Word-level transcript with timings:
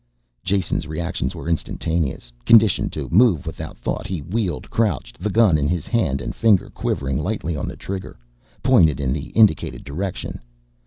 Jason's 0.43 0.87
reactions 0.87 1.35
were 1.35 1.47
instantaneous, 1.47 2.31
conditioned 2.43 2.91
to 2.91 3.07
move 3.11 3.45
without 3.45 3.77
thought. 3.77 4.07
He 4.07 4.23
wheeled, 4.23 4.67
crouched, 4.71 5.19
the 5.21 5.29
gun 5.29 5.59
in 5.59 5.67
his 5.67 5.85
hand 5.85 6.21
and 6.21 6.33
finger 6.33 6.71
quivering 6.71 7.19
lightly 7.21 7.55
on 7.55 7.67
the 7.67 7.75
trigger, 7.77 8.17
pointed 8.63 8.99
in 8.99 9.13
the 9.13 9.29
indicated 9.35 9.83
direction. 9.83 10.39